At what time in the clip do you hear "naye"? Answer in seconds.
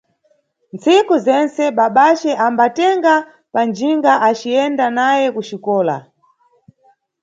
4.97-5.25